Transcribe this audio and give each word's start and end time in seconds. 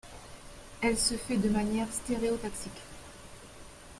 Elle 0.81 0.97
se 0.97 1.13
fait 1.13 1.37
de 1.37 1.47
manière 1.49 1.93
stéréotaxique. 1.93 2.81